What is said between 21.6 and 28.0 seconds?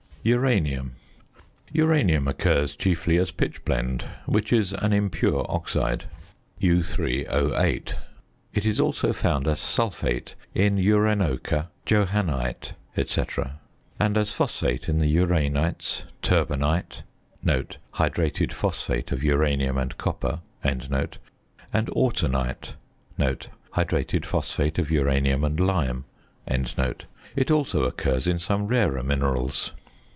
autunite (hydrated phosphate of uranium and lime). It also